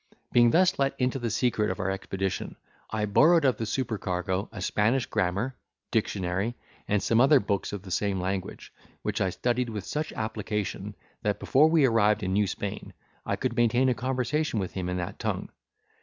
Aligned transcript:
Being 0.31 0.49
thus 0.49 0.79
let 0.79 0.95
into 0.99 1.19
the 1.19 1.29
secret 1.29 1.69
of 1.69 1.79
our 1.79 1.91
expedition, 1.91 2.55
I 2.89 3.05
borrowed 3.05 3.45
of 3.45 3.57
the 3.57 3.67
supercargo 3.67 4.49
a 4.51 4.59
Spanish 4.59 5.05
grammar, 5.05 5.55
dictionary, 5.91 6.55
and 6.87 7.03
some 7.03 7.21
other 7.21 7.39
books 7.39 7.71
of 7.71 7.83
the 7.83 7.91
same 7.91 8.19
language, 8.19 8.73
which 9.03 9.21
I 9.21 9.29
studied 9.29 9.69
with 9.69 9.85
such 9.85 10.11
application 10.13 10.95
that, 11.21 11.39
before 11.39 11.69
we 11.69 11.85
arrived 11.85 12.23
in 12.23 12.33
New 12.33 12.47
Spain, 12.47 12.93
I 13.27 13.35
could 13.35 13.55
maintain 13.55 13.89
a 13.89 13.93
conversation 13.93 14.59
with 14.59 14.71
him 14.71 14.89
in 14.89 14.97
that 14.97 15.19
tongue. 15.19 15.49